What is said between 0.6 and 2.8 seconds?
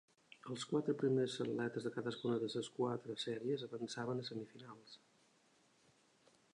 quatre primers atletes de cadascuna de les